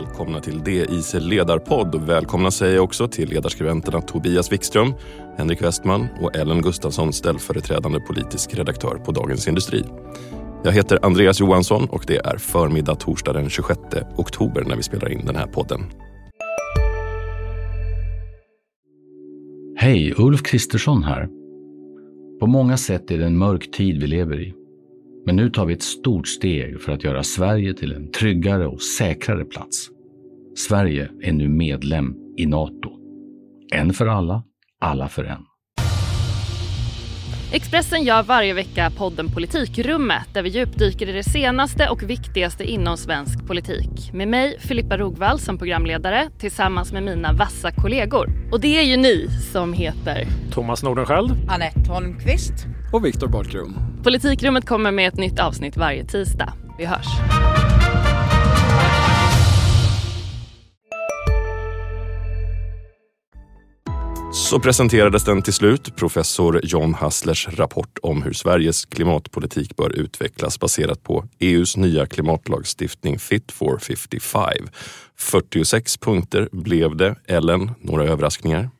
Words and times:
välkomna 0.00 0.40
till 0.40 0.64
DIs 0.64 1.14
ledarpodd. 1.14 1.94
Och 1.94 2.08
välkomna 2.08 2.50
säger 2.50 2.74
jag 2.74 2.84
också 2.84 3.08
till 3.08 3.28
ledarskribenterna 3.28 4.00
Tobias 4.00 4.52
Wikström, 4.52 4.94
Henrik 5.36 5.62
Westman 5.62 6.08
och 6.20 6.36
Ellen 6.36 6.62
Gustafsson, 6.62 7.12
ställföreträdande 7.12 8.00
politisk 8.00 8.54
redaktör 8.54 8.94
på 9.04 9.12
Dagens 9.12 9.48
Industri. 9.48 9.84
Jag 10.64 10.72
heter 10.72 10.98
Andreas 11.02 11.40
Johansson 11.40 11.88
och 11.90 12.04
det 12.06 12.16
är 12.16 12.36
förmiddag 12.36 12.94
torsdag 12.94 13.32
den 13.32 13.50
26 13.50 13.80
oktober 14.16 14.64
när 14.64 14.76
vi 14.76 14.82
spelar 14.82 15.12
in 15.12 15.26
den 15.26 15.36
här 15.36 15.46
podden. 15.46 15.80
Hej, 19.76 20.14
Ulf 20.16 20.42
Kristersson 20.42 21.02
här. 21.02 21.28
På 22.40 22.46
många 22.46 22.76
sätt 22.76 23.10
är 23.10 23.18
det 23.18 23.26
en 23.26 23.38
mörk 23.38 23.70
tid 23.70 24.00
vi 24.00 24.06
lever 24.06 24.40
i. 24.40 24.59
Men 25.26 25.36
nu 25.36 25.50
tar 25.50 25.66
vi 25.66 25.74
ett 25.74 25.82
stort 25.82 26.28
steg 26.28 26.80
för 26.80 26.92
att 26.92 27.04
göra 27.04 27.22
Sverige 27.22 27.74
till 27.74 27.92
en 27.92 28.10
tryggare 28.10 28.66
och 28.66 28.82
säkrare 28.82 29.44
plats. 29.44 29.88
Sverige 30.56 31.10
är 31.22 31.32
nu 31.32 31.48
medlem 31.48 32.14
i 32.36 32.46
Nato. 32.46 32.90
En 33.72 33.92
för 33.92 34.06
alla, 34.06 34.42
alla 34.80 35.08
för 35.08 35.24
en. 35.24 35.44
Expressen 37.52 38.04
gör 38.04 38.22
varje 38.22 38.54
vecka 38.54 38.90
podden 38.96 39.28
Politikrummet 39.28 40.34
där 40.34 40.42
vi 40.42 40.48
djupdyker 40.48 41.08
i 41.08 41.12
det 41.12 41.22
senaste 41.22 41.88
och 41.88 42.02
viktigaste 42.02 42.64
inom 42.64 42.96
svensk 42.96 43.46
politik. 43.46 44.12
Med 44.12 44.28
mig, 44.28 44.58
Filippa 44.60 44.98
Rogvall, 44.98 45.38
som 45.38 45.58
programledare 45.58 46.28
tillsammans 46.38 46.92
med 46.92 47.02
mina 47.02 47.32
vassa 47.32 47.70
kollegor. 47.70 48.30
Och 48.52 48.60
det 48.60 48.78
är 48.78 48.82
ju 48.82 48.96
ni 48.96 49.28
som 49.52 49.72
heter 49.72 50.26
Thomas 50.52 50.82
Nordenskjöld, 50.82 51.32
Anette 51.48 51.90
Holmqvist 51.90 52.69
och 52.92 53.04
Viktor 53.04 53.28
Bartkron. 53.28 53.74
Politikrummet 54.02 54.66
kommer 54.66 54.90
med 54.90 55.08
ett 55.08 55.16
nytt 55.16 55.40
avsnitt 55.40 55.76
varje 55.76 56.04
tisdag. 56.04 56.52
Vi 56.78 56.84
hörs. 56.84 57.06
Så 64.32 64.60
presenterades 64.60 65.24
den 65.24 65.42
till 65.42 65.52
slut, 65.52 65.96
professor 65.96 66.60
John 66.62 66.94
Hasslers 66.94 67.48
rapport 67.48 67.98
om 68.02 68.22
hur 68.22 68.32
Sveriges 68.32 68.84
klimatpolitik 68.84 69.76
bör 69.76 69.90
utvecklas 69.90 70.60
baserat 70.60 71.02
på 71.02 71.24
EUs 71.38 71.76
nya 71.76 72.06
klimatlagstiftning 72.06 73.18
Fit 73.18 73.52
for 73.52 73.78
55. 73.78 74.68
46 75.16 75.96
punkter 75.96 76.48
blev 76.52 76.96
det. 76.96 77.14
Ellen, 77.26 77.70
några 77.80 78.04
överraskningar? 78.04 78.70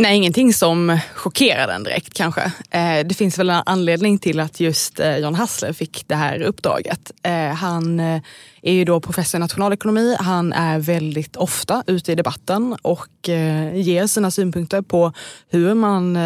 Nej, 0.00 0.16
ingenting 0.16 0.54
som 0.54 0.98
chockerar 1.14 1.66
den 1.66 1.82
direkt 1.82 2.14
kanske. 2.14 2.52
Eh, 2.70 3.06
det 3.06 3.14
finns 3.14 3.38
väl 3.38 3.50
en 3.50 3.62
anledning 3.66 4.18
till 4.18 4.40
att 4.40 4.60
just 4.60 5.00
eh, 5.00 5.16
John 5.16 5.34
Hassler 5.34 5.72
fick 5.72 6.04
det 6.06 6.14
här 6.14 6.42
uppdraget. 6.42 7.12
Eh, 7.22 7.48
han 7.48 8.00
är 8.62 8.72
ju 8.72 8.84
då 8.84 9.00
professor 9.00 9.38
i 9.38 9.40
nationalekonomi. 9.40 10.16
Han 10.20 10.52
är 10.52 10.78
väldigt 10.78 11.36
ofta 11.36 11.84
ute 11.86 12.12
i 12.12 12.14
debatten 12.14 12.76
och 12.82 13.28
ger 13.74 14.06
sina 14.06 14.30
synpunkter 14.30 14.82
på 14.82 15.12
hur 15.48 15.74
man, 15.74 16.16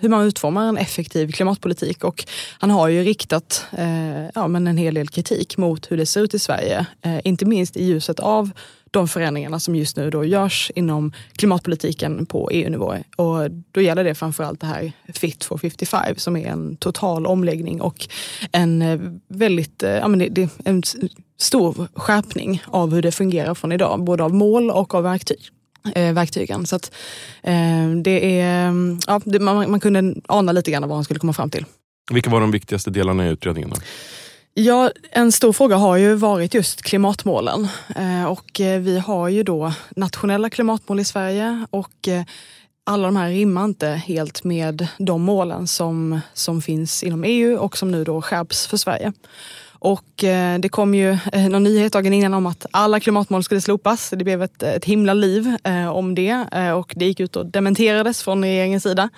hur 0.00 0.08
man 0.08 0.24
utformar 0.24 0.68
en 0.68 0.76
effektiv 0.76 1.32
klimatpolitik. 1.32 2.04
Och 2.04 2.24
han 2.58 2.70
har 2.70 2.88
ju 2.88 3.02
riktat 3.02 3.66
ja, 4.34 4.48
men 4.48 4.66
en 4.66 4.76
hel 4.76 4.94
del 4.94 5.08
kritik 5.08 5.56
mot 5.56 5.90
hur 5.90 5.96
det 5.96 6.06
ser 6.06 6.20
ut 6.20 6.34
i 6.34 6.38
Sverige. 6.38 6.86
Inte 7.24 7.44
minst 7.44 7.76
i 7.76 7.84
ljuset 7.84 8.20
av 8.20 8.50
de 8.92 9.08
förändringarna 9.08 9.60
som 9.60 9.76
just 9.76 9.96
nu 9.96 10.10
då 10.10 10.24
görs 10.24 10.70
inom 10.74 11.12
klimatpolitiken 11.36 12.26
på 12.26 12.50
EU-nivå. 12.50 12.96
Och 13.16 13.50
då 13.72 13.80
gäller 13.80 14.04
det 14.04 14.14
framförallt 14.14 14.60
det 14.60 14.66
här 14.66 14.92
Fit 15.14 15.44
for 15.44 15.58
55 15.58 16.16
som 16.16 16.36
är 16.36 16.46
en 16.46 16.76
total 16.76 17.26
omläggning 17.26 17.80
och 17.80 18.08
en 18.52 18.82
eh, 18.82 19.00
väldigt, 19.28 19.82
eh, 19.82 19.90
ja 19.90 20.08
men 20.08 20.18
det, 20.18 20.28
det, 20.28 20.50
en 20.64 20.82
stor 21.40 21.88
skärpning 21.94 22.62
av 22.66 22.94
hur 22.94 23.02
det 23.02 23.12
fungerar 23.12 23.54
från 23.54 23.72
idag, 23.72 24.04
både 24.04 24.24
av 24.24 24.34
mål 24.34 24.70
och 24.70 24.94
av 24.94 25.02
verktyg 25.02 25.50
eh, 25.94 26.12
verktygen. 26.12 26.66
Så 26.66 26.76
att, 26.76 26.94
eh, 27.42 27.90
det 28.02 28.40
är, 28.40 28.68
mm, 28.68 28.98
ja, 29.06 29.20
det, 29.24 29.38
man, 29.38 29.70
man 29.70 29.80
kunde 29.80 30.14
ana 30.28 30.52
lite 30.52 30.70
grann 30.70 30.88
vad 30.88 30.96
han 30.96 31.04
skulle 31.04 31.20
komma 31.20 31.32
fram 31.32 31.50
till. 31.50 31.64
Vilka 32.10 32.30
var 32.30 32.40
de 32.40 32.50
viktigaste 32.50 32.90
delarna 32.90 33.26
i 33.26 33.30
utredningen? 33.30 33.70
Då? 33.70 33.76
Ja, 34.54 34.90
en 35.10 35.32
stor 35.32 35.52
fråga 35.52 35.76
har 35.76 35.96
ju 35.96 36.14
varit 36.14 36.54
just 36.54 36.82
klimatmålen. 36.82 37.68
Eh, 37.96 38.24
och 38.24 38.60
eh, 38.60 38.80
vi 38.80 38.98
har 38.98 39.28
ju 39.28 39.42
då 39.42 39.72
nationella 39.96 40.50
klimatmål 40.50 41.00
i 41.00 41.04
Sverige 41.04 41.66
och 41.70 42.08
eh, 42.08 42.24
alla 42.84 43.08
de 43.08 43.16
här 43.16 43.28
rimmar 43.28 43.64
inte 43.64 43.86
helt 43.88 44.44
med 44.44 44.86
de 44.98 45.22
målen 45.22 45.66
som, 45.66 46.20
som 46.32 46.62
finns 46.62 47.02
inom 47.02 47.24
EU 47.24 47.58
och 47.58 47.78
som 47.78 47.90
nu 47.90 48.04
då 48.04 48.22
skärps 48.22 48.66
för 48.66 48.76
Sverige. 48.76 49.12
Och 49.84 50.24
eh, 50.24 50.58
det 50.58 50.68
kom 50.68 50.94
ju 50.94 51.10
eh, 51.32 51.48
någon 51.48 51.62
nyhet 51.62 51.92
dagen 51.92 52.12
innan 52.12 52.34
om 52.34 52.46
att 52.46 52.66
alla 52.70 53.00
klimatmål 53.00 53.44
skulle 53.44 53.60
slopas. 53.60 54.10
Det 54.10 54.24
blev 54.24 54.42
ett, 54.42 54.62
ett 54.62 54.84
himla 54.84 55.14
liv 55.14 55.56
eh, 55.64 55.88
om 55.88 56.14
det 56.14 56.46
eh, 56.52 56.70
och 56.70 56.92
det 56.96 57.04
gick 57.04 57.20
ut 57.20 57.36
och 57.36 57.46
dementerades 57.46 58.22
från 58.22 58.44
regeringens 58.44 58.82
sida. 58.82 59.08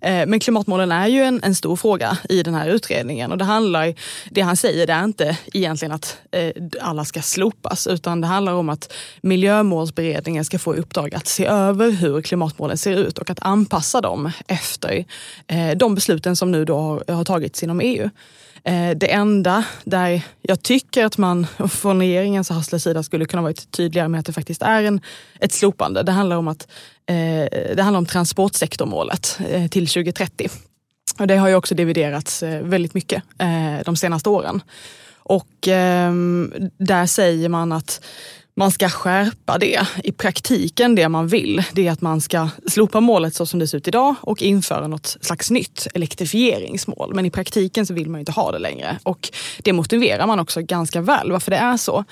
Eh, 0.00 0.26
men 0.26 0.40
klimatmålen 0.40 0.92
är 0.92 1.06
ju 1.06 1.22
en, 1.22 1.40
en, 1.42 1.54
stor 1.54 1.76
fråga 1.76 2.18
i 2.28 2.42
den 2.42 2.54
här 2.54 2.68
utredningen 2.68 3.32
och 3.32 3.38
det 3.38 3.44
handlar, 3.44 3.94
det 4.30 4.40
han 4.40 4.56
säger 4.56 4.86
det 4.86 4.92
är 4.92 5.04
inte 5.04 5.38
egentligen 5.52 5.92
att 5.92 6.18
eh, 6.30 6.52
alla 6.80 7.04
ska 7.04 7.22
slopas 7.22 7.86
utan 7.86 8.20
det 8.20 8.26
handlar 8.26 8.52
om 8.52 8.68
att 8.68 8.92
miljömålsberedningen 9.20 10.44
ska 10.44 10.58
få 10.58 10.76
i 10.76 10.78
uppdrag 10.78 11.14
att 11.14 11.26
se 11.26 11.46
över 11.46 11.90
hur 11.90 12.22
klimatmålen 12.22 12.78
ser 12.78 12.96
ut 12.96 13.18
och 13.18 13.30
att 13.30 13.42
anpassa 13.42 14.00
dem 14.00 14.30
efter 14.46 15.04
de 15.74 15.94
besluten 15.94 16.36
som 16.36 16.52
nu 16.52 16.64
då 16.64 16.78
har, 16.78 17.12
har 17.14 17.24
tagits 17.24 17.62
inom 17.62 17.80
EU. 17.80 18.10
Eh, 18.64 18.90
det 18.96 19.12
enda 19.12 19.64
där 19.84 20.22
jag 20.42 20.62
tycker 20.62 21.04
att 21.04 21.18
man 21.18 21.46
från 21.70 21.98
regeringens 21.98 22.50
och 22.50 22.56
Hasslers 22.56 22.82
sida 22.82 23.02
skulle 23.02 23.24
kunna 23.24 23.42
varit 23.42 23.70
tydligare 23.70 24.08
med 24.08 24.20
att 24.20 24.26
det 24.26 24.32
faktiskt 24.32 24.62
är 24.62 24.82
en, 24.82 25.00
ett 25.40 25.52
slopande. 25.52 26.02
Det 26.02 26.12
handlar 26.12 26.36
om, 26.36 26.48
att, 26.48 26.68
eh, 27.06 27.14
det 27.76 27.82
handlar 27.82 27.98
om 27.98 28.06
transportsektormålet 28.06 29.38
eh, 29.48 29.68
till 29.68 29.86
2030. 29.86 30.48
Och 31.18 31.26
det 31.26 31.36
har 31.36 31.48
ju 31.48 31.54
också 31.54 31.74
dividerats 31.74 32.42
väldigt 32.42 32.94
mycket 32.94 33.22
de 33.84 33.96
senaste 33.96 34.28
åren. 34.28 34.62
Och 35.24 35.68
ehm, 35.68 36.52
där 36.78 37.06
säger 37.06 37.48
man 37.48 37.72
att 37.72 38.04
man 38.54 38.70
ska 38.70 38.88
skärpa 38.88 39.58
det. 39.58 39.86
I 40.04 40.12
praktiken 40.12 40.94
det 40.94 41.08
man 41.08 41.28
vill, 41.28 41.64
det 41.72 41.88
är 41.88 41.92
att 41.92 42.00
man 42.00 42.20
ska 42.20 42.48
slopa 42.66 43.00
målet 43.00 43.34
så 43.34 43.46
som 43.46 43.58
det 43.58 43.68
ser 43.68 43.78
ut 43.78 43.88
idag 43.88 44.14
och 44.20 44.42
införa 44.42 44.86
något 44.86 45.16
slags 45.20 45.50
nytt 45.50 45.86
elektrifieringsmål. 45.94 47.14
Men 47.14 47.26
i 47.26 47.30
praktiken 47.30 47.86
så 47.86 47.94
vill 47.94 48.10
man 48.10 48.20
inte 48.20 48.32
ha 48.32 48.52
det 48.52 48.58
längre. 48.58 48.98
Och 49.02 49.30
det 49.58 49.72
motiverar 49.72 50.26
man 50.26 50.40
också 50.40 50.60
ganska 50.60 51.00
väl 51.00 51.32
varför 51.32 51.50
det 51.50 51.56
är 51.56 51.76
så. 51.76 52.04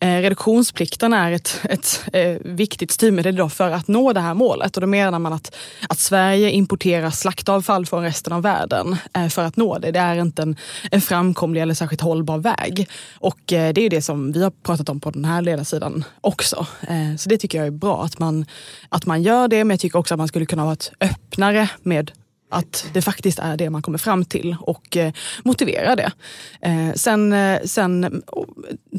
Eh, 0.00 0.20
reduktionsplikten 0.20 1.12
är 1.12 1.32
ett, 1.32 1.60
ett 1.62 2.04
eh, 2.12 2.36
viktigt 2.44 2.90
styrmedel 2.90 3.34
idag 3.34 3.52
för 3.52 3.70
att 3.70 3.88
nå 3.88 4.12
det 4.12 4.20
här 4.20 4.34
målet. 4.34 4.76
Och 4.76 4.80
då 4.80 4.86
menar 4.86 5.18
man 5.18 5.32
att, 5.32 5.56
att 5.88 5.98
Sverige 5.98 6.50
importerar 6.50 7.10
slaktavfall 7.10 7.86
från 7.86 8.02
resten 8.02 8.32
av 8.32 8.42
världen 8.42 8.96
eh, 9.14 9.28
för 9.28 9.44
att 9.44 9.56
nå 9.56 9.78
det. 9.78 9.90
Det 9.90 9.98
är 9.98 10.16
inte 10.16 10.42
en, 10.42 10.56
en 10.90 11.00
framkomlig 11.00 11.62
eller 11.62 11.74
särskilt 11.74 12.00
hållbar 12.00 12.38
väg. 12.38 12.88
Och 13.14 13.38
det 13.46 13.54
är 13.54 13.90
det 13.90 14.02
som 14.02 14.32
vi 14.32 14.42
har 14.42 14.50
pratat 14.50 14.88
om 14.88 15.00
på 15.00 15.10
den 15.10 15.24
här 15.24 15.42
ledarsidan 15.42 15.85
också. 16.20 16.66
Eh, 16.88 17.16
så 17.16 17.28
det 17.28 17.38
tycker 17.38 17.58
jag 17.58 17.66
är 17.66 17.70
bra 17.70 18.04
att 18.04 18.18
man, 18.18 18.46
att 18.88 19.06
man 19.06 19.22
gör 19.22 19.48
det. 19.48 19.64
Men 19.64 19.70
jag 19.70 19.80
tycker 19.80 19.98
också 19.98 20.14
att 20.14 20.18
man 20.18 20.28
skulle 20.28 20.46
kunna 20.46 20.64
vara 20.64 20.76
öppnare 21.00 21.70
med 21.82 22.10
att 22.48 22.86
det 22.92 23.02
faktiskt 23.02 23.38
är 23.38 23.56
det 23.56 23.70
man 23.70 23.82
kommer 23.82 23.98
fram 23.98 24.24
till 24.24 24.56
och 24.60 24.96
eh, 24.96 25.12
motivera 25.44 25.96
det. 25.96 26.12
Eh, 26.60 26.92
sen, 26.94 27.32
eh, 27.32 27.60
sen 27.64 28.22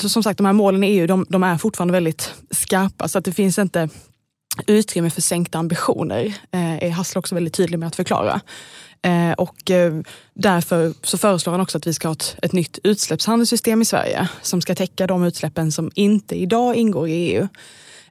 som 0.01 0.23
sagt, 0.23 0.37
de 0.37 0.45
här 0.45 0.53
målen 0.53 0.83
i 0.83 0.87
EU 0.87 1.07
de, 1.07 1.25
de, 1.29 1.43
är 1.43 1.57
fortfarande 1.57 1.91
väldigt 1.91 2.33
skarpa 2.51 3.07
så 3.07 3.17
att 3.17 3.25
det 3.25 3.31
finns 3.31 3.59
inte 3.59 3.89
utrymme 4.67 5.09
för 5.09 5.21
sänkta 5.21 5.57
ambitioner. 5.57 6.25
Eh, 6.51 6.83
är 6.83 6.89
Hassel 6.89 7.19
också 7.19 7.35
väldigt 7.35 7.53
tydlig 7.53 7.79
med 7.79 7.87
att 7.87 7.95
förklara. 7.95 8.41
Eh, 9.01 9.31
och 9.31 9.71
eh, 9.71 9.93
därför 10.33 10.93
så 11.03 11.17
föreslår 11.17 11.51
han 11.51 11.61
också 11.61 11.77
att 11.77 11.87
vi 11.87 11.93
ska 11.93 12.07
ha 12.07 12.13
ett, 12.13 12.35
ett 12.41 12.53
nytt 12.53 12.79
utsläppshandelssystem 12.83 13.81
i 13.81 13.85
Sverige 13.85 14.27
som 14.41 14.61
ska 14.61 14.75
täcka 14.75 15.07
de 15.07 15.23
utsläppen 15.23 15.71
som 15.71 15.91
inte 15.95 16.35
idag 16.35 16.75
ingår 16.75 17.07
i 17.07 17.13
EU. 17.13 17.47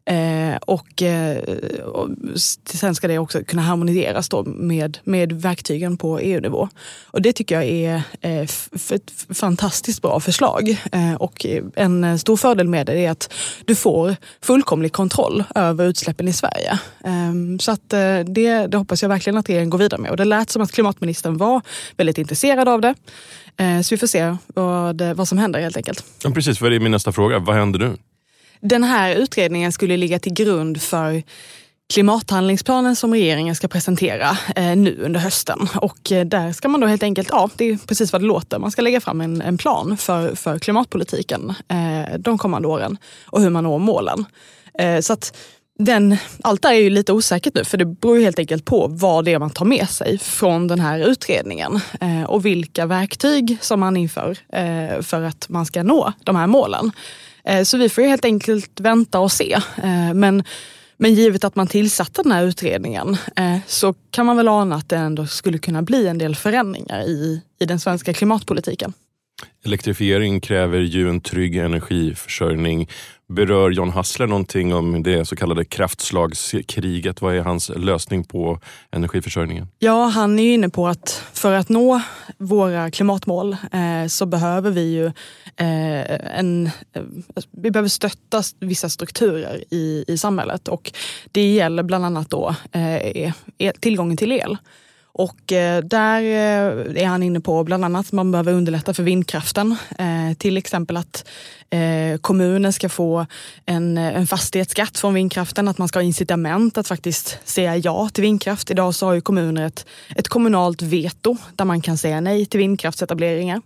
Eh, 0.06 0.56
och, 0.56 1.02
eh, 1.02 1.38
och 1.84 2.08
sen 2.64 2.94
ska 2.94 3.08
det 3.08 3.18
också 3.18 3.44
kunna 3.44 3.62
harmoniseras 3.62 4.28
då 4.28 4.42
med, 4.44 4.98
med 5.04 5.32
verktygen 5.32 5.96
på 5.96 6.18
EU-nivå. 6.18 6.68
Och 7.04 7.22
det 7.22 7.32
tycker 7.32 7.54
jag 7.54 7.64
är 7.64 8.02
eh, 8.20 8.40
ett 8.90 9.12
fantastiskt 9.34 10.02
bra 10.02 10.20
förslag. 10.20 10.76
Eh, 10.92 11.14
och 11.14 11.46
en 11.74 12.18
stor 12.18 12.36
fördel 12.36 12.68
med 12.68 12.86
det 12.86 13.04
är 13.04 13.10
att 13.10 13.32
du 13.64 13.74
får 13.74 14.16
fullkomlig 14.42 14.92
kontroll 14.92 15.44
över 15.54 15.86
utsläppen 15.86 16.28
i 16.28 16.32
Sverige. 16.32 16.78
Ehm, 17.04 17.58
så 17.58 17.72
att 17.72 17.92
eh, 17.92 18.18
det, 18.18 18.66
det 18.66 18.76
hoppas 18.76 19.02
jag 19.02 19.08
verkligen 19.08 19.36
att 19.36 19.48
regeringen 19.48 19.70
går 19.70 19.78
vidare 19.78 20.00
med. 20.00 20.10
Och 20.10 20.16
det 20.16 20.24
lät 20.24 20.50
som 20.50 20.62
att 20.62 20.72
klimatministern 20.72 21.36
var 21.36 21.60
väldigt 21.96 22.18
intresserad 22.18 22.68
av 22.68 22.80
det. 22.80 22.94
Eh, 23.56 23.80
så 23.80 23.94
vi 23.94 23.98
får 23.98 24.06
se 24.06 24.36
vad, 24.46 25.02
vad 25.02 25.28
som 25.28 25.38
händer 25.38 25.60
helt 25.60 25.76
enkelt. 25.76 26.04
Ja, 26.22 26.30
precis, 26.30 26.58
för 26.58 26.70
det 26.70 26.76
är 26.76 26.80
min 26.80 26.92
nästa 26.92 27.12
fråga. 27.12 27.38
Vad 27.38 27.56
händer 27.56 27.78
nu? 27.78 27.96
Den 28.60 28.84
här 28.84 29.14
utredningen 29.14 29.72
skulle 29.72 29.96
ligga 29.96 30.18
till 30.18 30.32
grund 30.32 30.82
för 30.82 31.22
klimathandlingsplanen 31.92 32.96
som 32.96 33.12
regeringen 33.12 33.56
ska 33.56 33.68
presentera 33.68 34.38
eh, 34.56 34.76
nu 34.76 34.98
under 35.02 35.20
hösten. 35.20 35.68
Och 35.74 36.12
eh, 36.12 36.26
där 36.26 36.52
ska 36.52 36.68
man 36.68 36.80
då 36.80 36.86
helt 36.86 37.02
enkelt, 37.02 37.28
ja 37.30 37.50
det 37.56 37.64
är 37.64 37.76
precis 37.86 38.12
vad 38.12 38.22
det 38.22 38.26
låter, 38.26 38.58
man 38.58 38.70
ska 38.70 38.82
lägga 38.82 39.00
fram 39.00 39.20
en, 39.20 39.42
en 39.42 39.58
plan 39.58 39.96
för, 39.96 40.34
för 40.34 40.58
klimatpolitiken 40.58 41.54
eh, 41.68 42.18
de 42.18 42.38
kommande 42.38 42.68
åren 42.68 42.98
och 43.24 43.40
hur 43.40 43.50
man 43.50 43.64
når 43.64 43.78
målen. 43.78 44.24
Eh, 44.78 45.00
så 45.00 45.12
att 45.12 45.36
den, 45.78 46.16
allt 46.42 46.62
det 46.62 46.68
är 46.68 46.72
ju 46.72 46.90
lite 46.90 47.12
osäkert 47.12 47.54
nu 47.54 47.64
för 47.64 47.78
det 47.78 47.84
beror 47.84 48.20
helt 48.20 48.38
enkelt 48.38 48.64
på 48.64 48.86
vad 48.86 49.24
det 49.24 49.32
är 49.32 49.38
man 49.38 49.50
tar 49.50 49.64
med 49.64 49.88
sig 49.88 50.18
från 50.18 50.68
den 50.68 50.80
här 50.80 50.98
utredningen 50.98 51.80
eh, 52.00 52.22
och 52.22 52.46
vilka 52.46 52.86
verktyg 52.86 53.58
som 53.60 53.80
man 53.80 53.96
inför 53.96 54.38
eh, 54.52 55.02
för 55.02 55.22
att 55.22 55.48
man 55.48 55.66
ska 55.66 55.82
nå 55.82 56.12
de 56.24 56.36
här 56.36 56.46
målen. 56.46 56.92
Eh, 57.46 57.62
så 57.62 57.78
vi 57.78 57.88
får 57.88 58.02
helt 58.02 58.24
enkelt 58.24 58.80
vänta 58.80 59.20
och 59.20 59.32
se. 59.32 59.52
Eh, 59.82 60.14
men, 60.14 60.44
men 60.96 61.14
givet 61.14 61.44
att 61.44 61.56
man 61.56 61.66
tillsatte 61.66 62.22
den 62.22 62.32
här 62.32 62.44
utredningen 62.44 63.16
eh, 63.36 63.58
så 63.66 63.94
kan 64.10 64.26
man 64.26 64.36
väl 64.36 64.48
ana 64.48 64.76
att 64.76 64.88
det 64.88 64.96
ändå 64.96 65.26
skulle 65.26 65.58
kunna 65.58 65.82
bli 65.82 66.06
en 66.06 66.18
del 66.18 66.36
förändringar 66.36 67.00
i, 67.00 67.42
i 67.60 67.64
den 67.64 67.80
svenska 67.80 68.12
klimatpolitiken. 68.12 68.92
Elektrifiering 69.64 70.40
kräver 70.40 70.78
ju 70.78 71.08
en 71.08 71.20
trygg 71.20 71.56
energiförsörjning. 71.56 72.88
Berör 73.28 73.70
John 73.70 73.90
Hassler 73.90 74.26
någonting 74.26 74.74
om 74.74 75.02
det 75.02 75.24
så 75.24 75.36
kallade 75.36 75.64
kraftslagskriget? 75.64 77.22
Vad 77.22 77.36
är 77.36 77.40
hans 77.40 77.68
lösning 77.76 78.24
på 78.24 78.60
energiförsörjningen? 78.90 79.68
Ja, 79.78 80.04
han 80.04 80.38
är 80.38 80.54
inne 80.54 80.68
på 80.68 80.88
att 80.88 81.22
för 81.32 81.52
att 81.52 81.68
nå 81.68 82.00
våra 82.38 82.90
klimatmål 82.90 83.56
eh, 83.72 84.06
så 84.08 84.26
behöver 84.26 84.70
vi 84.70 84.82
ju 84.82 85.06
eh, 85.56 86.38
en, 86.38 86.66
eh, 86.92 87.02
vi 87.50 87.70
behöver 87.70 87.88
stötta 87.88 88.42
vissa 88.60 88.88
strukturer 88.88 89.64
i, 89.70 90.04
i 90.08 90.18
samhället 90.18 90.68
och 90.68 90.92
det 91.32 91.54
gäller 91.54 91.82
bland 91.82 92.04
annat 92.04 92.30
då 92.30 92.54
eh, 92.72 92.96
e, 92.96 93.32
e, 93.58 93.72
tillgången 93.80 94.16
till 94.16 94.32
el. 94.32 94.58
Och 95.18 95.52
eh, 95.52 95.84
där 95.84 96.22
eh, 96.22 97.02
är 97.02 97.06
han 97.06 97.22
inne 97.22 97.40
på 97.40 97.64
bland 97.64 97.84
annat 97.84 98.06
att 98.06 98.12
man 98.12 98.32
behöver 98.32 98.52
underlätta 98.52 98.94
för 98.94 99.02
vindkraften. 99.02 99.76
Eh, 99.98 100.36
till 100.38 100.56
exempel 100.56 100.96
att 100.96 101.28
Eh, 101.70 102.18
kommunen 102.18 102.72
ska 102.72 102.88
få 102.88 103.26
en, 103.66 103.98
eh, 103.98 104.16
en 104.16 104.26
fastighetsskatt 104.26 104.98
från 104.98 105.14
vindkraften, 105.14 105.68
att 105.68 105.78
man 105.78 105.88
ska 105.88 105.98
ha 105.98 106.04
incitament 106.04 106.78
att 106.78 106.88
faktiskt 106.88 107.38
säga 107.44 107.76
ja 107.76 108.08
till 108.12 108.22
vindkraft. 108.22 108.70
Idag 108.70 108.94
så 108.94 109.06
har 109.06 109.14
ju 109.14 109.20
kommuner 109.20 109.66
ett, 109.66 109.86
ett 110.16 110.28
kommunalt 110.28 110.82
veto 110.82 111.36
där 111.54 111.64
man 111.64 111.80
kan 111.80 111.98
säga 111.98 112.20
nej 112.20 112.46
till 112.46 112.58
vindkraftsetableringar. 112.58 113.60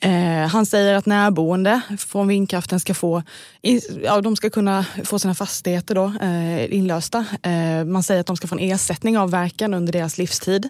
Eh, 0.00 0.48
han 0.48 0.66
säger 0.66 0.94
att 0.94 1.06
närboende 1.06 1.80
från 1.98 2.28
vindkraften 2.28 2.80
ska 2.80 2.94
få, 2.94 3.22
ja, 4.02 4.20
de 4.20 4.36
ska 4.36 4.50
kunna 4.50 4.84
få 5.04 5.18
sina 5.18 5.34
fastigheter 5.34 5.94
då, 5.94 6.12
eh, 6.22 6.74
inlösta. 6.74 7.24
Eh, 7.42 7.84
man 7.84 8.02
säger 8.02 8.20
att 8.20 8.26
de 8.26 8.36
ska 8.36 8.46
få 8.46 8.54
en 8.54 8.70
ersättning 8.70 9.18
av 9.18 9.30
verken 9.30 9.74
under 9.74 9.92
deras 9.92 10.18
livstid. 10.18 10.68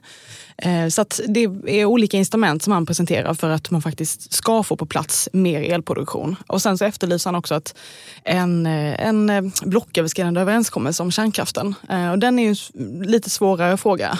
Eh, 0.58 0.88
så 0.88 1.02
att 1.02 1.20
det 1.28 1.44
är 1.66 1.84
olika 1.84 2.16
instrument 2.16 2.62
som 2.62 2.72
han 2.72 2.86
presenterar 2.86 3.34
för 3.34 3.50
att 3.50 3.70
man 3.70 3.82
faktiskt 3.82 4.32
ska 4.32 4.62
få 4.62 4.76
på 4.76 4.86
plats 4.86 5.28
mer 5.32 5.60
elproduktion. 5.60 6.36
Och 6.56 6.62
sen 6.62 6.78
så 6.78 6.84
efterlyser 6.84 7.30
han 7.30 7.34
också 7.34 7.54
att 7.54 7.78
en, 8.24 8.66
eh, 8.66 9.06
en 9.06 9.30
eh, 9.30 9.42
blocköverskridande 9.62 10.40
överenskommelse 10.40 11.02
om 11.02 11.10
kärnkraften. 11.10 11.74
Eh, 11.88 12.10
och 12.10 12.18
den 12.18 12.38
är 12.38 12.48
ju 12.48 12.56
lite 13.04 13.30
svårare 13.30 13.76
fråga 13.76 14.18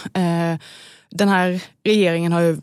den 1.10 1.28
här 1.28 1.60
regeringen 1.86 2.32
har 2.32 2.40
ju 2.40 2.56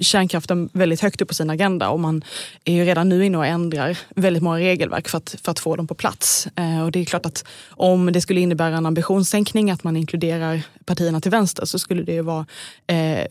kärnkraften 0.00 0.68
väldigt 0.72 1.00
högt 1.00 1.22
upp 1.22 1.28
på 1.28 1.34
sin 1.34 1.50
agenda 1.50 1.88
och 1.88 2.00
man 2.00 2.24
är 2.64 2.74
ju 2.74 2.84
redan 2.84 3.08
nu 3.08 3.24
inne 3.26 3.38
och 3.38 3.46
ändrar 3.46 3.98
väldigt 4.16 4.42
många 4.42 4.58
regelverk 4.58 5.08
för 5.08 5.18
att, 5.18 5.36
för 5.44 5.50
att 5.52 5.58
få 5.58 5.76
dem 5.76 5.86
på 5.86 5.94
plats. 5.94 6.48
Eh, 6.56 6.84
och 6.84 6.92
det 6.92 7.00
är 7.00 7.04
klart 7.04 7.26
att 7.26 7.44
om 7.68 8.12
det 8.12 8.20
skulle 8.20 8.40
innebära 8.40 8.76
en 8.76 8.86
ambitionssänkning 8.86 9.70
att 9.70 9.84
man 9.84 9.96
inkluderar 9.96 10.62
partierna 10.84 11.20
till 11.20 11.30
vänster 11.30 11.64
så 11.64 11.78
skulle 11.78 12.02
det 12.02 12.12
ju 12.12 12.22
vara 12.22 12.46
eh, 12.86 13.26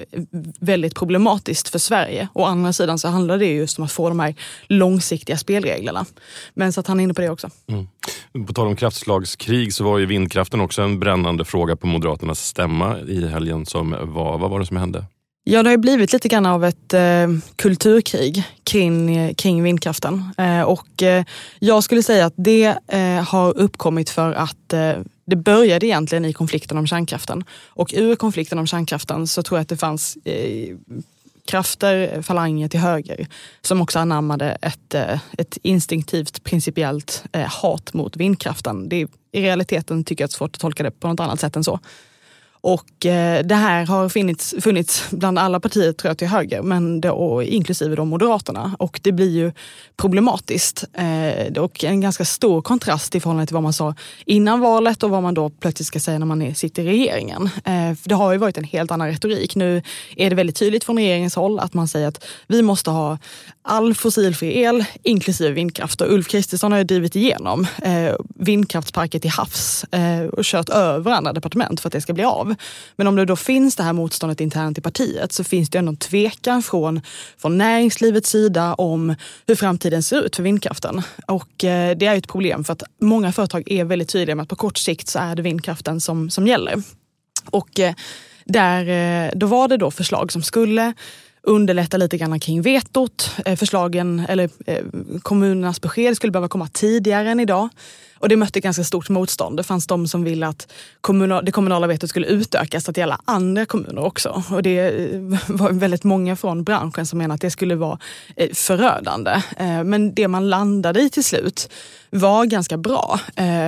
väldigt 0.59 0.95
problematiskt 0.95 1.69
för 1.69 1.79
Sverige. 1.79 2.27
Å 2.33 2.43
andra 2.43 2.73
sidan 2.73 2.99
så 2.99 3.07
handlar 3.07 3.37
det 3.37 3.45
just 3.45 3.79
om 3.79 3.85
att 3.85 3.91
få 3.91 4.09
de 4.09 4.19
här 4.19 4.35
långsiktiga 4.67 5.37
spelreglerna. 5.37 6.05
Men 6.53 6.73
så 6.73 6.79
att 6.79 6.87
han 6.87 6.99
är 6.99 7.03
inne 7.03 7.13
på 7.13 7.21
det 7.21 7.29
också. 7.29 7.49
Mm. 7.67 8.47
På 8.47 8.53
tal 8.53 8.67
om 8.67 8.75
kraftslagskrig 8.75 9.73
så 9.73 9.83
var 9.83 9.97
ju 9.97 10.05
vindkraften 10.05 10.61
också 10.61 10.81
en 10.81 10.99
brännande 10.99 11.45
fråga 11.45 11.75
på 11.75 11.87
Moderaternas 11.87 12.45
stämma 12.45 12.99
i 12.99 13.27
helgen 13.27 13.65
som 13.65 13.89
var. 13.91 14.37
Vad 14.37 14.49
var 14.49 14.59
det 14.59 14.65
som 14.65 14.77
hände? 14.77 15.05
Ja, 15.51 15.63
det 15.63 15.69
har 15.69 15.77
blivit 15.77 16.13
lite 16.13 16.27
grann 16.27 16.45
av 16.45 16.65
ett 16.65 16.93
eh, 16.93 17.27
kulturkrig 17.55 18.43
kring, 18.63 19.15
eh, 19.15 19.33
kring 19.33 19.63
vindkraften. 19.63 20.23
Eh, 20.37 20.61
och 20.61 21.03
eh, 21.03 21.25
jag 21.59 21.83
skulle 21.83 22.03
säga 22.03 22.25
att 22.25 22.33
det 22.37 22.75
eh, 22.87 23.23
har 23.23 23.57
uppkommit 23.57 24.09
för 24.09 24.33
att 24.33 24.73
eh, 24.73 24.93
det 25.25 25.35
började 25.35 25.85
egentligen 25.85 26.25
i 26.25 26.33
konflikten 26.33 26.77
om 26.77 26.87
kärnkraften. 26.87 27.43
Och 27.67 27.93
ur 27.93 28.15
konflikten 28.15 28.59
om 28.59 28.67
kärnkraften 28.67 29.27
så 29.27 29.43
tror 29.43 29.57
jag 29.57 29.61
att 29.61 29.69
det 29.69 29.77
fanns 29.77 30.17
eh, 30.25 30.75
krafter, 31.47 32.11
eh, 32.15 32.21
falanger 32.21 32.67
till 32.67 32.79
höger 32.79 33.27
som 33.61 33.81
också 33.81 33.99
anammade 33.99 34.57
ett, 34.61 34.93
eh, 34.93 35.19
ett 35.37 35.57
instinktivt 35.63 36.43
principiellt 36.43 37.23
hat 37.61 37.93
mot 37.93 38.17
vindkraften. 38.17 38.89
Det, 38.89 39.07
I 39.31 39.41
realiteten 39.41 40.03
tycker 40.03 40.23
jag 40.23 40.25
att 40.25 40.31
det 40.31 40.35
är 40.35 40.37
svårt 40.37 40.55
att 40.55 40.61
tolka 40.61 40.83
det 40.83 40.91
på 40.91 41.07
något 41.07 41.19
annat 41.19 41.39
sätt 41.39 41.55
än 41.55 41.63
så. 41.63 41.79
Och 42.61 43.05
eh, 43.05 43.45
det 43.45 43.55
här 43.55 43.85
har 43.85 44.09
funnits, 44.09 44.55
funnits 44.61 45.03
bland 45.11 45.39
alla 45.39 45.59
partier 45.59 45.93
tror 45.93 46.09
jag 46.09 46.17
till 46.17 46.27
höger, 46.27 46.61
men 46.61 47.01
då, 47.01 47.11
och 47.11 47.43
inklusive 47.43 47.95
de 47.95 48.07
Moderaterna. 48.07 48.75
Och 48.79 48.99
det 49.03 49.11
blir 49.11 49.29
ju 49.29 49.51
problematiskt. 49.97 50.83
Eh, 50.93 51.63
och 51.63 51.83
en 51.83 52.01
ganska 52.01 52.25
stor 52.25 52.61
kontrast 52.61 53.15
i 53.15 53.19
förhållande 53.19 53.47
till 53.47 53.53
vad 53.53 53.63
man 53.63 53.73
sa 53.73 53.95
innan 54.25 54.59
valet 54.59 55.03
och 55.03 55.09
vad 55.09 55.23
man 55.23 55.33
då 55.33 55.49
plötsligt 55.49 55.87
ska 55.87 55.99
säga 55.99 56.19
när 56.19 56.25
man 56.25 56.41
är, 56.41 56.53
sitter 56.53 56.83
i 56.83 56.87
regeringen. 56.87 57.49
Eh, 57.55 57.95
för 57.95 58.09
det 58.09 58.15
har 58.15 58.31
ju 58.31 58.37
varit 58.37 58.57
en 58.57 58.63
helt 58.63 58.91
annan 58.91 59.07
retorik. 59.07 59.55
Nu 59.55 59.81
är 60.15 60.29
det 60.29 60.35
väldigt 60.35 60.55
tydligt 60.55 60.83
från 60.83 60.97
regeringens 60.97 61.35
håll 61.35 61.59
att 61.59 61.73
man 61.73 61.87
säger 61.87 62.07
att 62.07 62.25
vi 62.47 62.61
måste 62.61 62.89
ha 62.89 63.17
all 63.61 63.95
fossilfri 63.95 64.59
el, 64.59 64.85
inklusive 65.03 65.51
vindkraft. 65.51 66.01
Och 66.01 66.13
Ulf 66.13 66.27
Kristersson 66.27 66.71
har 66.71 66.79
ju 66.79 66.83
drivit 66.83 67.15
igenom 67.15 67.67
eh, 67.81 68.13
vindkraftsparker 68.35 69.19
till 69.19 69.31
havs 69.31 69.83
eh, 69.83 70.25
och 70.25 70.43
kört 70.43 70.69
över 70.69 71.11
andra 71.11 71.33
departement 71.33 71.79
för 71.79 71.89
att 71.89 71.93
det 71.93 72.01
ska 72.01 72.13
bli 72.13 72.23
av. 72.23 72.48
Men 72.95 73.07
om 73.07 73.15
det 73.15 73.25
då 73.25 73.35
finns 73.35 73.75
det 73.75 73.83
här 73.83 73.93
motståndet 73.93 74.41
internt 74.41 74.77
i 74.77 74.81
partiet 74.81 75.31
så 75.31 75.43
finns 75.43 75.69
det 75.69 75.77
ändå 75.77 75.89
en 75.89 75.97
tvekan 75.97 76.63
från, 76.63 77.01
från 77.37 77.57
näringslivets 77.57 78.29
sida 78.29 78.73
om 78.73 79.15
hur 79.47 79.55
framtiden 79.55 80.03
ser 80.03 80.21
ut 80.21 80.35
för 80.35 80.43
vindkraften. 80.43 81.01
Och 81.27 81.63
eh, 81.63 81.97
det 81.97 82.05
är 82.05 82.15
ett 82.15 82.27
problem 82.27 82.63
för 82.63 82.73
att 82.73 82.83
många 83.01 83.31
företag 83.31 83.63
är 83.71 83.83
väldigt 83.83 84.09
tydliga 84.09 84.35
med 84.35 84.43
att 84.43 84.49
på 84.49 84.55
kort 84.55 84.77
sikt 84.77 85.07
så 85.07 85.19
är 85.19 85.35
det 85.35 85.41
vindkraften 85.41 86.01
som, 86.01 86.29
som 86.29 86.47
gäller. 86.47 86.83
Och 87.45 87.79
eh, 87.79 87.93
där, 88.45 88.87
eh, 88.87 89.31
då 89.35 89.47
var 89.47 89.67
det 89.67 89.77
då 89.77 89.91
förslag 89.91 90.31
som 90.31 90.43
skulle 90.43 90.93
underlätta 91.43 91.97
lite 91.97 92.17
grann 92.17 92.39
kring 92.39 92.61
vetot. 92.61 93.31
Förslagen, 93.57 94.25
eller 94.29 94.49
kommunernas 95.19 95.81
besked 95.81 96.15
skulle 96.15 96.31
behöva 96.31 96.47
komma 96.47 96.67
tidigare 96.67 97.29
än 97.29 97.39
idag. 97.39 97.69
Och 98.19 98.29
det 98.29 98.35
mötte 98.35 98.59
ganska 98.59 98.83
stort 98.83 99.09
motstånd. 99.09 99.57
Det 99.57 99.63
fanns 99.63 99.87
de 99.87 100.07
som 100.07 100.23
ville 100.23 100.47
att 100.47 100.71
kommunal, 101.01 101.45
det 101.45 101.51
kommunala 101.51 101.87
vetot 101.87 102.09
skulle 102.09 102.27
utökas 102.27 102.89
att 102.89 102.97
gälla 102.97 103.21
andra 103.25 103.65
kommuner 103.65 104.03
också. 104.03 104.43
Och 104.51 104.63
det 104.63 104.79
eh, 104.79 105.19
var 105.47 105.71
väldigt 105.71 106.03
många 106.03 106.35
från 106.35 106.63
branschen 106.63 107.05
som 107.05 107.17
menade 107.17 107.33
att 107.33 107.41
det 107.41 107.51
skulle 107.51 107.75
vara 107.75 107.99
eh, 108.35 108.49
förödande. 108.53 109.31
Eh, 109.57 109.83
men 109.83 110.13
det 110.13 110.27
man 110.27 110.49
landade 110.49 111.01
i 111.01 111.09
till 111.09 111.23
slut 111.23 111.69
var 112.11 112.45
ganska 112.45 112.77
bra. 112.77 113.19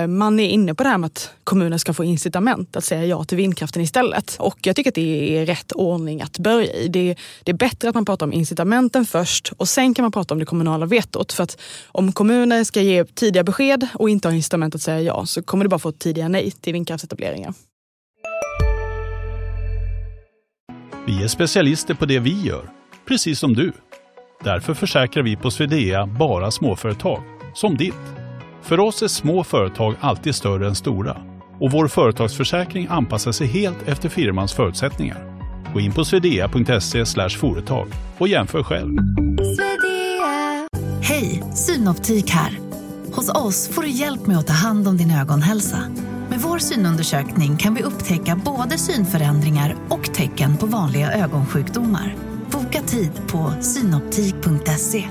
Man 0.08 0.40
är 0.40 0.48
inne 0.48 0.74
på 0.74 0.82
det 0.82 0.88
här 0.88 0.98
med 0.98 1.06
att 1.06 1.30
kommuner 1.44 1.78
ska 1.78 1.94
få 1.94 2.04
incitament 2.04 2.76
att 2.76 2.84
säga 2.84 3.04
ja 3.04 3.24
till 3.24 3.36
vindkraften 3.36 3.82
istället. 3.82 4.36
Och 4.38 4.58
jag 4.62 4.76
tycker 4.76 4.90
att 4.90 4.94
det 4.94 5.38
är 5.38 5.46
rätt 5.46 5.72
ordning 5.72 6.22
att 6.22 6.38
börja 6.38 6.72
i. 6.72 6.88
Det 6.88 7.10
är, 7.10 7.16
det 7.42 7.52
är 7.52 7.56
bättre 7.56 7.88
att 7.88 7.94
man 7.94 8.04
pratar 8.04 8.26
om 8.26 8.32
incitamenten 8.32 9.06
först 9.06 9.52
och 9.56 9.68
sen 9.68 9.94
kan 9.94 10.02
man 10.02 10.12
prata 10.12 10.34
om 10.34 10.40
det 10.40 10.46
kommunala 10.46 10.86
vetot. 10.86 11.32
För 11.32 11.42
att 11.42 11.60
om 11.86 12.12
kommuner 12.12 12.64
ska 12.64 12.80
ge 12.80 13.04
tidiga 13.04 13.44
besked 13.44 13.88
och 13.94 14.10
inte 14.10 14.28
ha 14.28 14.34
incitament 14.42 14.74
att 14.74 14.82
säga 14.82 15.00
ja 15.00 15.26
så 15.26 15.42
kommer 15.42 15.64
det 15.64 15.68
bara 15.68 15.78
få 15.78 15.92
tidiga 15.92 16.28
nej 16.28 16.50
till 16.50 16.72
vindkraftsetableringar. 16.72 17.54
Vi 21.06 21.22
är 21.22 21.28
specialister 21.28 21.94
på 21.94 22.06
det 22.06 22.18
vi 22.18 22.42
gör, 22.42 22.70
precis 23.08 23.38
som 23.38 23.54
du. 23.54 23.72
Därför 24.44 24.74
försäkrar 24.74 25.22
vi 25.22 25.36
på 25.36 25.50
Swedea 25.50 26.06
bara 26.06 26.50
småföretag, 26.50 27.22
som 27.54 27.76
ditt. 27.76 27.94
För 28.62 28.80
oss 28.80 29.02
är 29.02 29.08
små 29.08 29.44
företag 29.44 29.94
alltid 30.00 30.34
större 30.34 30.66
än 30.66 30.74
stora 30.74 31.16
och 31.60 31.70
vår 31.70 31.88
företagsförsäkring 31.88 32.86
anpassar 32.90 33.32
sig 33.32 33.46
helt 33.46 33.88
efter 33.88 34.08
firmans 34.08 34.52
förutsättningar. 34.52 35.32
Gå 35.74 35.80
in 35.80 35.92
på 35.92 36.04
swedea.se 36.04 37.04
företag 37.28 37.88
och 38.18 38.28
jämför 38.28 38.62
själv. 38.62 38.98
Hej, 41.02 41.42
Synoptik 41.54 42.30
här. 42.30 42.61
Hos 43.14 43.28
oss 43.28 43.68
får 43.68 43.82
du 43.82 43.88
hjälp 43.88 44.26
med 44.26 44.38
att 44.38 44.46
ta 44.46 44.52
hand 44.52 44.88
om 44.88 44.96
din 44.96 45.10
ögonhälsa. 45.10 45.78
Med 46.30 46.40
vår 46.40 46.58
synundersökning 46.58 47.56
kan 47.56 47.74
vi 47.74 47.82
upptäcka 47.82 48.40
både 48.44 48.78
synförändringar 48.78 49.76
och 49.88 50.14
tecken 50.14 50.56
på 50.56 50.66
vanliga 50.66 51.12
ögonsjukdomar. 51.12 52.16
Boka 52.50 52.82
tid 52.82 53.10
på 53.28 53.54
synoptik.se. 53.60 55.08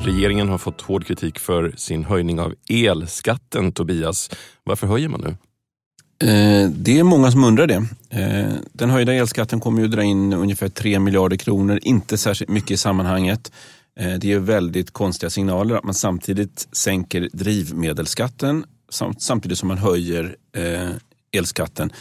Regeringen 0.00 0.48
har 0.48 0.58
fått 0.58 0.80
hård 0.80 1.06
kritik 1.06 1.38
för 1.38 1.72
sin 1.76 2.04
höjning 2.04 2.40
av 2.40 2.54
elskatten. 2.68 3.72
Tobias, 3.72 4.30
varför 4.64 4.86
höjer 4.86 5.08
man 5.08 5.20
nu? 5.20 5.36
Eh, 6.24 6.70
det 6.70 6.98
är 6.98 7.02
många 7.02 7.30
som 7.30 7.44
undrar 7.44 7.66
det. 7.66 7.86
Eh, 8.10 8.52
den 8.72 8.90
höjda 8.90 9.14
elskatten 9.14 9.60
kommer 9.60 9.82
ju 9.82 9.88
dra 9.88 10.02
in 10.02 10.32
ungefär 10.32 10.68
3 10.68 10.98
miljarder 10.98 11.36
kronor, 11.36 11.78
inte 11.82 12.18
särskilt 12.18 12.50
mycket 12.50 12.70
i 12.70 12.76
sammanhanget. 12.76 13.52
Eh, 14.00 14.14
det 14.14 14.32
är 14.32 14.38
väldigt 14.38 14.90
konstiga 14.90 15.30
signaler 15.30 15.74
att 15.74 15.84
man 15.84 15.94
samtidigt 15.94 16.68
sänker 16.72 17.28
drivmedelsskatten 17.32 18.64
samtidigt 19.18 19.58
som 19.58 19.68
man 19.68 19.78
höjer 19.78 20.36
elskatten. 21.32 21.92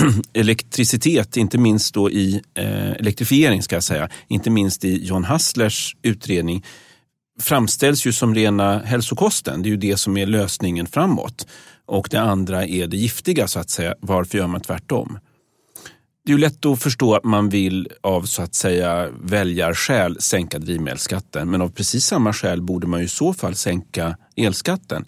Elektricitet, 0.32 1.36
inte 1.36 1.58
minst 1.58 1.94
då 1.94 2.10
i 2.10 2.42
elektrifiering 2.54 3.62
ska 3.62 3.76
jag 3.76 3.82
säga, 3.82 4.08
inte 4.28 4.50
minst 4.50 4.84
i 4.84 5.04
John 5.04 5.24
Hasslers 5.24 5.96
utredning 6.02 6.64
framställs 7.40 8.06
ju 8.06 8.12
som 8.12 8.34
rena 8.34 8.78
hälsokosten. 8.78 9.62
Det 9.62 9.68
är 9.68 9.70
ju 9.70 9.76
det 9.76 9.96
som 9.96 10.16
är 10.16 10.26
lösningen 10.26 10.86
framåt. 10.86 11.46
Och 11.86 12.08
det 12.10 12.20
andra 12.20 12.66
är 12.66 12.86
det 12.86 12.96
giftiga 12.96 13.48
så 13.48 13.58
att 13.58 13.70
säga. 13.70 13.94
Varför 14.00 14.38
gör 14.38 14.46
man 14.46 14.60
tvärtom? 14.60 15.18
Det 16.24 16.32
är 16.32 16.36
ju 16.36 16.40
lätt 16.40 16.66
att 16.66 16.82
förstå 16.82 17.14
att 17.14 17.24
man 17.24 17.48
vill 17.48 17.88
av 18.00 18.22
så 18.22 18.42
att 18.42 18.54
säga 18.54 19.08
väljarskäl 19.22 20.20
sänka 20.20 20.58
drivmedelsskatten. 20.58 21.50
Men 21.50 21.62
av 21.62 21.68
precis 21.68 22.04
samma 22.06 22.32
skäl 22.32 22.62
borde 22.62 22.86
man 22.86 23.00
ju 23.00 23.06
i 23.06 23.08
så 23.08 23.34
fall 23.34 23.54
sänka 23.54 24.16
elskatten. 24.36 25.04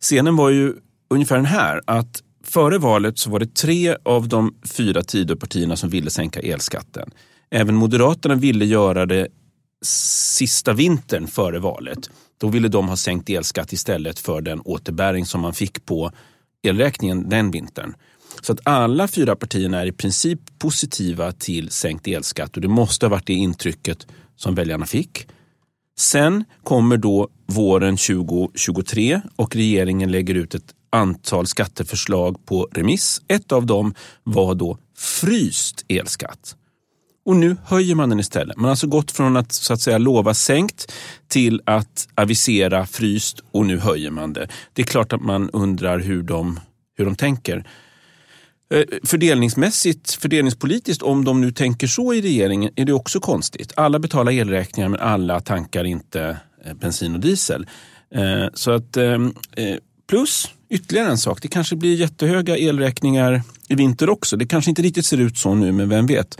Scenen 0.00 0.36
var 0.36 0.50
ju 0.50 0.74
ungefär 1.10 1.36
den 1.36 1.44
här 1.44 1.80
att 1.86 2.22
före 2.44 2.78
valet 2.78 3.18
så 3.18 3.30
var 3.30 3.40
det 3.40 3.54
tre 3.54 3.96
av 4.04 4.28
de 4.28 4.54
fyra 4.76 5.02
Tidöpartierna 5.02 5.76
som 5.76 5.90
ville 5.90 6.10
sänka 6.10 6.40
elskatten. 6.40 7.10
Även 7.50 7.74
Moderaterna 7.74 8.34
ville 8.34 8.64
göra 8.64 9.06
det 9.06 9.28
sista 9.84 10.72
vintern 10.72 11.26
före 11.26 11.58
valet. 11.58 12.10
Då 12.38 12.48
ville 12.48 12.68
de 12.68 12.88
ha 12.88 12.96
sänkt 12.96 13.30
elskatt 13.30 13.72
istället 13.72 14.18
för 14.18 14.40
den 14.40 14.60
återbäring 14.60 15.26
som 15.26 15.40
man 15.40 15.54
fick 15.54 15.86
på 15.86 16.10
elräkningen 16.62 17.28
den 17.28 17.50
vintern. 17.50 17.94
Så 18.40 18.52
att 18.52 18.60
alla 18.62 19.08
fyra 19.08 19.36
partierna 19.36 19.80
är 19.80 19.86
i 19.86 19.92
princip 19.92 20.40
positiva 20.58 21.32
till 21.32 21.70
sänkt 21.70 22.08
elskatt 22.08 22.56
och 22.56 22.62
det 22.62 22.68
måste 22.68 23.06
ha 23.06 23.10
varit 23.10 23.26
det 23.26 23.32
intrycket 23.32 24.06
som 24.36 24.54
väljarna 24.54 24.86
fick. 24.86 25.26
Sen 25.98 26.44
kommer 26.62 26.96
då 26.96 27.28
våren 27.46 27.96
2023 27.96 29.20
och 29.36 29.56
regeringen 29.56 30.10
lägger 30.10 30.34
ut 30.34 30.54
ett 30.54 30.74
antal 30.90 31.46
skatteförslag 31.46 32.46
på 32.46 32.68
remiss. 32.72 33.22
Ett 33.28 33.52
av 33.52 33.66
dem 33.66 33.94
var 34.22 34.54
då 34.54 34.78
fryst 34.96 35.84
elskatt. 35.88 36.56
Och 37.24 37.36
nu 37.36 37.56
höjer 37.64 37.94
man 37.94 38.08
den 38.08 38.20
istället. 38.20 38.56
Man 38.56 38.64
har 38.64 38.70
alltså 38.70 38.86
gått 38.86 39.10
från 39.10 39.36
att 39.36 39.52
så 39.52 39.72
att 39.72 39.80
säga 39.80 39.98
lova 39.98 40.34
sänkt 40.34 40.92
till 41.28 41.62
att 41.66 42.08
avisera 42.14 42.86
fryst 42.86 43.42
och 43.50 43.66
nu 43.66 43.78
höjer 43.78 44.10
man 44.10 44.32
det. 44.32 44.48
Det 44.72 44.82
är 44.82 44.86
klart 44.86 45.12
att 45.12 45.20
man 45.20 45.50
undrar 45.50 45.98
hur 45.98 46.22
de, 46.22 46.60
hur 46.96 47.04
de 47.04 47.16
tänker. 47.16 47.64
Eh, 48.74 48.82
fördelningsmässigt, 49.04 50.12
fördelningspolitiskt, 50.14 51.02
om 51.02 51.24
de 51.24 51.40
nu 51.40 51.52
tänker 51.52 51.86
så 51.86 52.14
i 52.14 52.22
regeringen, 52.22 52.70
är 52.76 52.84
det 52.84 52.92
också 52.92 53.20
konstigt. 53.20 53.72
Alla 53.76 53.98
betalar 53.98 54.32
elräkningar 54.32 54.88
men 54.88 55.00
alla 55.00 55.40
tankar 55.40 55.84
inte 55.84 56.36
eh, 56.64 56.74
bensin 56.74 57.14
och 57.14 57.20
diesel. 57.20 57.66
Eh, 58.14 58.46
så 58.54 58.70
att 58.70 58.96
Plus 60.06 60.48
ytterligare 60.70 61.08
en 61.08 61.18
sak, 61.18 61.42
det 61.42 61.48
kanske 61.48 61.76
blir 61.76 61.94
jättehöga 61.94 62.56
elräkningar 62.56 63.42
i 63.68 63.74
vinter 63.74 64.10
också. 64.10 64.36
Det 64.36 64.46
kanske 64.46 64.70
inte 64.70 64.82
riktigt 64.82 65.06
ser 65.06 65.20
ut 65.20 65.38
så 65.38 65.54
nu, 65.54 65.72
men 65.72 65.88
vem 65.88 66.06
vet. 66.06 66.38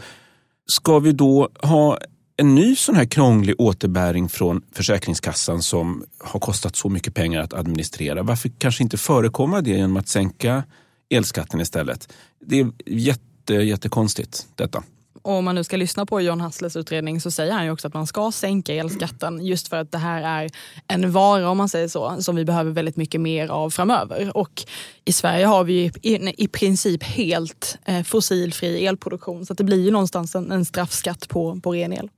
Ska 0.67 0.99
vi 0.99 1.11
då 1.11 1.49
ha 1.61 1.99
en 2.37 2.55
ny 2.55 2.75
sån 2.75 2.95
här 2.95 3.05
krånglig 3.05 3.55
återbäring 3.57 4.29
från 4.29 4.61
Försäkringskassan 4.71 5.61
som 5.61 6.03
har 6.17 6.39
kostat 6.39 6.75
så 6.75 6.89
mycket 6.89 7.13
pengar 7.13 7.41
att 7.41 7.53
administrera? 7.53 8.23
Varför 8.23 8.51
kanske 8.57 8.83
inte 8.83 8.97
förekomma 8.97 9.61
det 9.61 9.69
genom 9.69 9.97
att 9.97 10.07
sänka 10.07 10.63
elskatten 11.09 11.61
istället? 11.61 12.13
Det 12.45 12.59
är 12.59 12.71
jätte, 12.85 13.53
jättekonstigt 13.53 14.47
detta. 14.55 14.83
Och 15.25 15.33
om 15.33 15.45
man 15.45 15.55
nu 15.55 15.63
ska 15.63 15.77
lyssna 15.77 16.05
på 16.05 16.21
John 16.21 16.41
Hasslers 16.41 16.75
utredning 16.75 17.21
så 17.21 17.31
säger 17.31 17.53
han 17.53 17.65
ju 17.65 17.71
också 17.71 17.87
att 17.87 17.93
man 17.93 18.07
ska 18.07 18.31
sänka 18.31 18.73
elskatten 18.73 19.45
just 19.45 19.67
för 19.67 19.77
att 19.77 19.91
det 19.91 19.97
här 19.97 20.43
är 20.43 20.51
en 20.87 21.11
vara, 21.11 21.49
om 21.49 21.57
man 21.57 21.69
säger 21.69 21.87
så, 21.87 22.21
som 22.21 22.35
vi 22.35 22.45
behöver 22.45 22.71
väldigt 22.71 22.95
mycket 22.95 23.21
mer 23.21 23.47
av 23.47 23.69
framöver. 23.69 24.37
Och 24.37 24.63
i 25.05 25.13
Sverige 25.13 25.45
har 25.45 25.63
vi 25.63 25.91
i, 26.01 26.43
i 26.43 26.47
princip 26.47 27.03
helt 27.03 27.77
eh, 27.85 28.03
fossilfri 28.03 28.85
elproduktion 28.85 29.45
så 29.45 29.53
det 29.53 29.63
blir 29.63 29.85
ju 29.85 29.91
någonstans 29.91 30.35
en, 30.35 30.51
en 30.51 30.65
straffskatt 30.65 31.29
på, 31.29 31.59
på 31.63 31.73
ren 31.73 31.93
el. 31.93 32.09